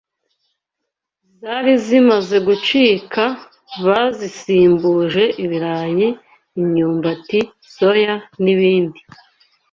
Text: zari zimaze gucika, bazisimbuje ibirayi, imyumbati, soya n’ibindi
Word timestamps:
zari 1.41 1.73
zimaze 1.85 2.37
gucika, 2.47 3.23
bazisimbuje 3.85 5.23
ibirayi, 5.43 6.07
imyumbati, 6.59 7.39
soya 7.73 8.15
n’ibindi 8.43 8.99